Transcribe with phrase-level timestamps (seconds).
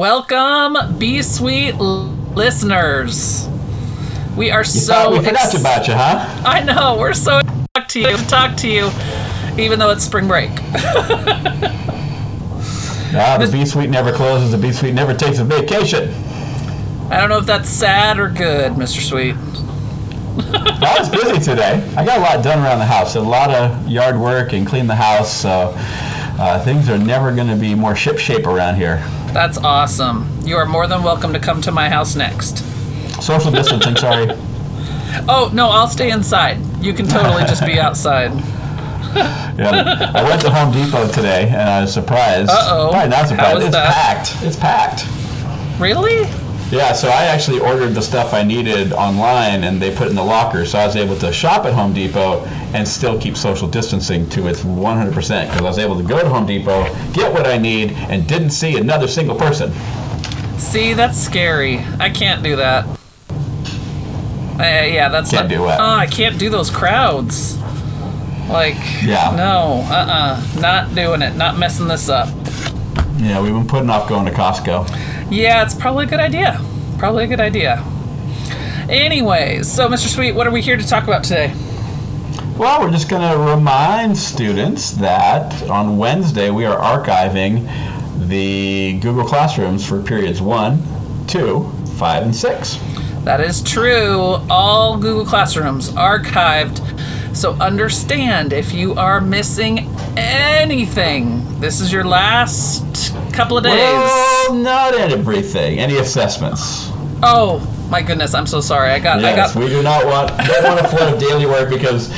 [0.00, 3.46] Welcome, B Suite listeners.
[4.34, 6.42] We are so we forgot ex- about you, huh?
[6.46, 8.90] I know we're so excited to talk to you to talk to you,
[9.62, 10.50] even though it's spring break.
[13.12, 14.52] Ah, the B Suite never closes.
[14.52, 16.14] The B Suite never takes a vacation.
[17.10, 19.06] I don't know if that's sad or good, Mr.
[19.06, 19.34] Sweet.
[20.54, 21.86] I was busy today.
[21.94, 23.16] I got a lot done around the house.
[23.16, 25.42] A lot of yard work and clean the house.
[25.42, 29.04] So uh, things are never going to be more ship shape around here.
[29.32, 30.28] That's awesome.
[30.44, 32.58] You are more than welcome to come to my house next.
[33.22, 33.96] Social distancing.
[33.96, 34.28] sorry.
[35.28, 36.58] Oh no, I'll stay inside.
[36.82, 38.32] You can totally just be outside.
[39.58, 42.48] Yeah, I went to Home Depot today and I was surprised.
[42.48, 42.90] Uh-oh.
[42.92, 43.54] Probably not How surprised.
[43.56, 43.92] was it's that?
[43.92, 44.44] packed.
[44.44, 45.80] It's packed.
[45.80, 46.22] Really?
[46.70, 50.16] Yeah, so I actually ordered the stuff I needed online and they put it in
[50.16, 50.64] the locker.
[50.64, 54.46] So I was able to shop at Home Depot and still keep social distancing to
[54.46, 57.90] its 100% because I was able to go to Home Depot, get what I need,
[57.92, 59.72] and didn't see another single person.
[60.58, 61.78] See, that's scary.
[61.98, 62.86] I can't do that.
[64.60, 65.80] Uh, yeah, that's Can't not, do what?
[65.80, 67.56] Oh, I can't do those crowds.
[68.48, 69.34] Like, Yeah.
[69.34, 71.34] no, uh-uh, not doing it.
[71.34, 72.28] Not messing this up.
[73.20, 74.88] Yeah, we've been putting off going to Costco.
[75.30, 76.58] Yeah, it's probably a good idea.
[76.98, 77.84] Probably a good idea.
[78.88, 80.08] Anyways, so Mr.
[80.08, 81.52] Sweet, what are we here to talk about today?
[82.56, 87.68] Well, we're just going to remind students that on Wednesday we are archiving
[88.26, 92.78] the Google Classrooms for periods 1, 2, 5, and 6.
[93.24, 94.38] That is true.
[94.48, 96.80] All Google Classrooms archived.
[97.36, 99.80] So understand if you are missing
[100.16, 102.89] anything, this is your last
[103.30, 103.72] couple of days.
[103.74, 105.78] Well, not everything.
[105.78, 106.90] Any assessments?
[107.22, 108.90] Oh my goodness, I'm so sorry.
[108.90, 111.68] I got I got we do not want don't want a flood of daily work
[111.68, 112.10] because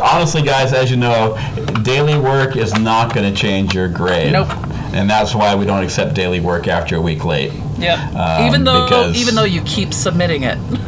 [0.00, 1.38] honestly, guys, as you know,
[1.82, 4.32] daily work is not going to change your grade.
[4.32, 4.48] Nope.
[4.92, 7.52] And that's why we don't accept daily work after a week late.
[7.78, 8.14] Yep.
[8.14, 10.58] Um, even though because- even though you keep submitting it.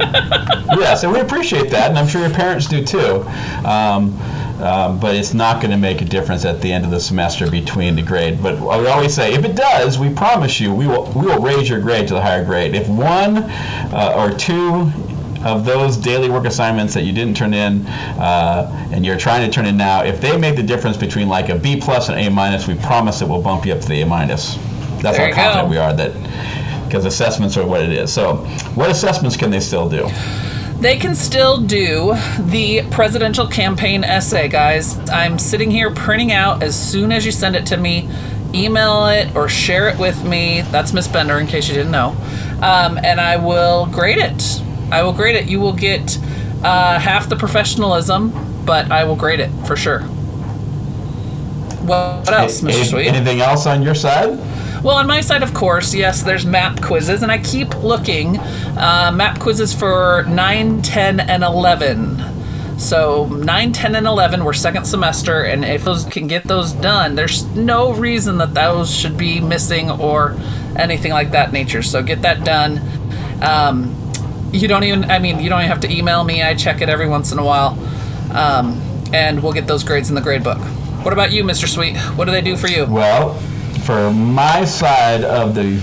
[0.77, 3.23] yes, and we appreciate that, and I'm sure your parents do too.
[3.65, 4.19] Um,
[4.61, 7.51] um, but it's not going to make a difference at the end of the semester
[7.51, 8.43] between the grade.
[8.43, 11.69] But I always say, if it does, we promise you, we will we will raise
[11.69, 12.75] your grade to the higher grade.
[12.75, 14.91] If one uh, or two
[15.45, 19.53] of those daily work assignments that you didn't turn in uh, and you're trying to
[19.53, 22.31] turn in now, if they make the difference between like a B plus and A
[22.31, 24.55] minus, we promise it will bump you up to the A minus.
[25.03, 25.71] That's There how confident go.
[25.71, 28.13] we are that because assessments are what it is.
[28.13, 28.37] So,
[28.75, 30.09] what assessments can they still do?
[30.83, 34.99] They can still do the presidential campaign essay, guys.
[35.11, 38.09] I'm sitting here printing out as soon as you send it to me.
[38.53, 40.63] Email it or share it with me.
[40.73, 42.17] That's Miss Bender, in case you didn't know.
[42.61, 44.61] Um, and I will grade it.
[44.91, 45.47] I will grade it.
[45.47, 46.19] You will get
[46.65, 50.01] uh, half the professionalism, but I will grade it for sure.
[51.83, 52.91] What, else, Mr.
[52.91, 53.07] Sweet?
[53.07, 54.37] Anything else on your side?
[54.83, 58.39] Well, on my side, of course, yes, there's map quizzes, and I keep looking.
[58.39, 62.79] Uh, map quizzes for 9, 10, and 11.
[62.81, 67.15] So 9, 10, and 11 were second semester, and if those can get those done,
[67.15, 70.37] there's no reason that those should be missing or
[70.75, 71.83] anything like that nature.
[71.83, 72.81] So get that done.
[73.41, 73.97] Um,
[74.53, 76.43] you don't even, I mean, you don't even have to email me.
[76.43, 77.79] I check it every once in a while.
[78.33, 78.83] Um,
[79.13, 80.59] and we'll get those grades in the grade book.
[81.05, 81.69] What about you, Mr.
[81.69, 81.97] Sweet?
[82.17, 82.87] What do they do for you?
[82.87, 83.41] Well,
[83.85, 85.79] for my side of the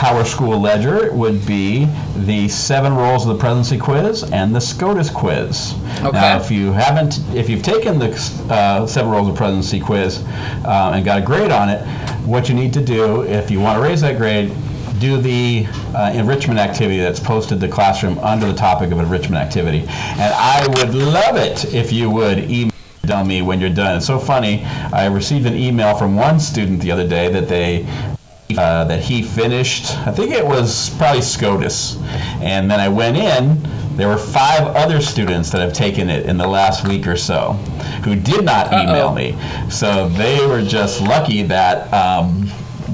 [0.00, 1.86] PowerSchool Ledger, it would be
[2.16, 5.74] the seven roles of the presidency quiz and the SCOTUS quiz.
[5.98, 6.12] Okay.
[6.12, 8.10] Now, if you haven't, if you've taken the
[8.50, 10.22] uh, seven roles of presidency quiz
[10.64, 11.86] uh, and got a grade on it,
[12.26, 14.52] what you need to do, if you want to raise that grade,
[14.98, 19.80] do the uh, enrichment activity that's posted the classroom under the topic of enrichment activity.
[19.80, 22.69] And I would love it if you would email
[23.10, 23.96] tell me when you're done.
[23.96, 24.64] It's so funny.
[24.92, 27.84] I received an email from one student the other day that they
[28.56, 29.96] uh, that he finished.
[30.06, 31.96] I think it was probably SCOTUS,
[32.40, 33.60] and then I went in.
[33.96, 37.52] There were five other students that have taken it in the last week or so,
[38.04, 39.14] who did not email Uh-oh.
[39.14, 39.36] me.
[39.70, 42.46] So they were just lucky that um,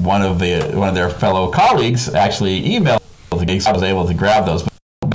[0.03, 3.01] one of the one of their fellow colleagues actually emailed.
[3.47, 4.67] me, so I was able to grab those.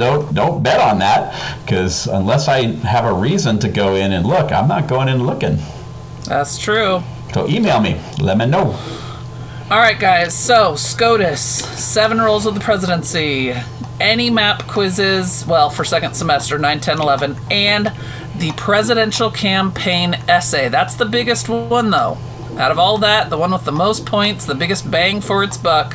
[0.02, 4.26] Don't don't bet on that because unless I have a reason to go in and
[4.26, 5.58] look, I'm not going in looking.
[6.24, 7.04] That's true.
[7.32, 8.76] So email me, let me know.
[9.70, 10.36] All right, guys.
[10.36, 13.54] So SCOTUS, seven roles of the presidency,
[14.00, 15.46] any map quizzes.
[15.46, 17.92] Well, for second semester, 9, 10, 11, and
[18.38, 20.68] the presidential campaign essay.
[20.68, 22.18] That's the biggest one, though.
[22.58, 25.56] Out of all that, the one with the most points, the biggest bang for its
[25.56, 25.94] buck,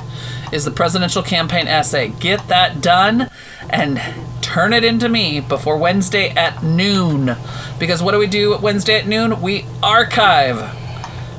[0.51, 2.09] is the presidential campaign essay.
[2.09, 3.29] Get that done
[3.69, 4.01] and
[4.41, 7.35] turn it into me before Wednesday at noon.
[7.79, 9.41] Because what do we do Wednesday at noon?
[9.41, 10.75] We archive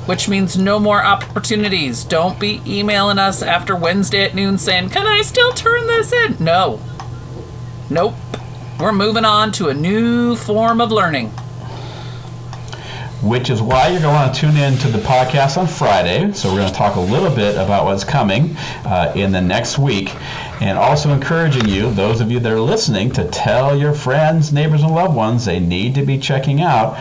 [0.09, 2.03] which means no more opportunities.
[2.03, 6.43] Don't be emailing us after Wednesday at noon saying, Can I still turn this in?
[6.43, 6.81] No.
[7.91, 8.15] Nope.
[8.81, 11.31] We're moving on to a new form of learning.
[13.23, 16.33] Which is why you're going to want to tune in to the podcast on Friday.
[16.33, 19.77] So, we're going to talk a little bit about what's coming uh, in the next
[19.77, 20.15] week.
[20.61, 24.83] And also encouraging you, those of you that are listening, to tell your friends, neighbors,
[24.83, 26.97] and loved ones they need to be checking out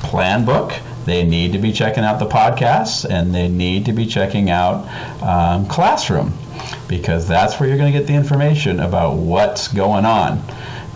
[0.00, 0.72] Plan Book.
[1.04, 4.88] They need to be checking out the podcast, and they need to be checking out
[5.22, 6.32] um, Classroom
[6.88, 10.42] because that's where you're going to get the information about what's going on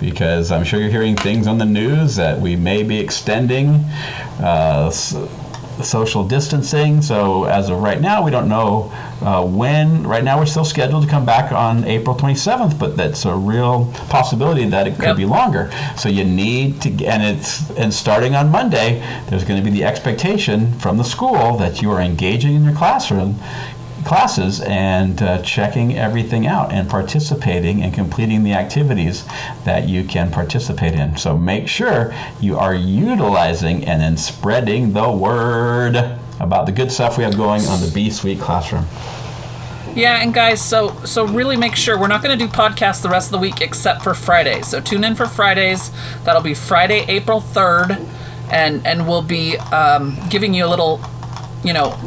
[0.00, 3.68] because I'm sure you're hearing things on the news that we may be extending
[4.40, 7.00] uh, social distancing.
[7.02, 8.90] So as of right now, we don't know
[9.22, 10.04] uh, when.
[10.06, 13.92] Right now, we're still scheduled to come back on April 27th, but that's a real
[14.08, 15.16] possibility that it could Yep.
[15.16, 15.70] be longer.
[15.96, 19.84] So you need to, and it's and starting on Monday, there's going to be the
[19.84, 23.36] expectation from the school that you are engaging in your classroom
[24.08, 29.24] classes and uh, checking everything out and participating and completing the activities
[29.64, 31.14] that you can participate in.
[31.18, 35.94] So make sure you are utilizing and then spreading the word
[36.40, 38.86] about the good stuff we have going on the B Suite classroom.
[39.94, 43.08] Yeah, and guys, so so really make sure we're not going to do podcasts the
[43.08, 44.68] rest of the week except for Fridays.
[44.68, 45.90] So tune in for Fridays.
[46.24, 47.98] That'll be Friday, April third,
[48.50, 51.00] and and we'll be um, giving you a little,
[51.64, 51.98] you know,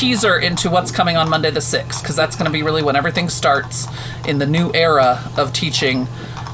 [0.00, 2.96] teaser into what's coming on Monday the sixth, because that's going to be really when
[2.96, 3.86] everything starts
[4.26, 6.08] in the new era of teaching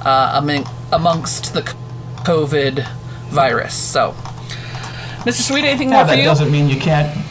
[0.04, 1.62] uh, among, amongst the
[2.25, 2.84] COVID
[3.28, 3.75] virus.
[3.75, 4.16] So,
[5.22, 5.43] Mr.
[5.43, 6.22] Sweet, anything Now, more for you?
[6.22, 7.25] that doesn't mean you can't.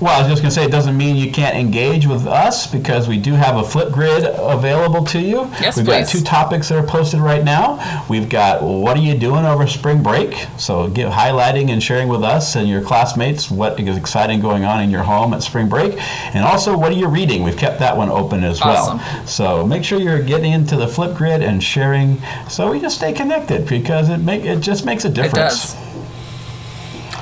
[0.00, 2.66] Well, I was just going to say, it doesn't mean you can't engage with us
[2.66, 5.40] because we do have a Flipgrid available to you.
[5.60, 6.04] Yes, We've please.
[6.06, 8.06] got two topics that are posted right now.
[8.08, 10.34] We've got what are you doing over spring break?
[10.58, 14.82] So, give, highlighting and sharing with us and your classmates what is exciting going on
[14.82, 15.98] in your home at spring break.
[16.34, 17.42] And also, what are you reading?
[17.42, 18.98] We've kept that one open as Awesome.
[18.98, 19.26] well.
[19.26, 22.16] So, make sure you're getting into the Flipgrid and sharing
[22.48, 25.74] so we just stay connected because it, make, it just makes a It difference.
[25.74, 25.89] does.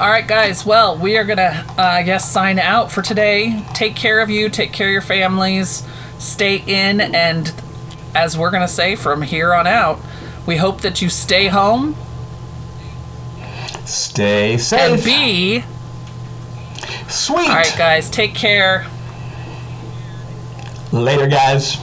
[0.00, 0.64] All right, guys.
[0.64, 3.64] Well, we are gonna, uh, I guess, sign out for today.
[3.74, 4.48] Take care of you.
[4.48, 5.82] Take care of your families.
[6.20, 7.52] Stay in, and
[8.14, 10.00] as we're gonna say from here on out,
[10.46, 11.96] we hope that you stay home
[13.84, 14.80] Stay safe.
[14.80, 15.64] and be.
[17.08, 17.48] Sweet.
[17.48, 18.08] All right, guys.
[18.08, 18.86] Take care.
[20.92, 21.76] Later, guys.